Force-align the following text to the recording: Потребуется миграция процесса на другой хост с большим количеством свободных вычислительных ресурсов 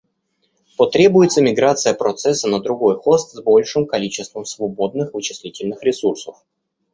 Потребуется 0.79 1.43
миграция 1.43 1.93
процесса 1.93 2.47
на 2.47 2.59
другой 2.59 2.95
хост 2.97 3.33
с 3.35 3.39
большим 3.43 3.85
количеством 3.85 4.45
свободных 4.45 5.13
вычислительных 5.13 5.83
ресурсов 5.83 6.43